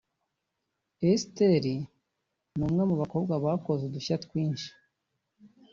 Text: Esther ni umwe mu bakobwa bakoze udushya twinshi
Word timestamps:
Esther 1.11 1.63
ni 2.55 2.63
umwe 2.67 2.83
mu 2.89 2.95
bakobwa 3.01 3.33
bakoze 3.45 3.81
udushya 3.85 4.15
twinshi 4.23 4.69